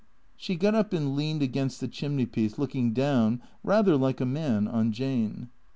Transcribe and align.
She 0.35 0.55
got 0.55 0.73
up 0.73 0.93
and 0.93 1.15
leaned 1.15 1.43
against 1.43 1.79
the 1.79 1.87
chimney 1.87 2.25
piece 2.25 2.57
looking 2.57 2.91
down, 2.91 3.39
rather 3.63 3.95
like 3.95 4.19
a 4.19 4.25
man, 4.25 4.67
on 4.67 4.91
Jane. 4.91 5.51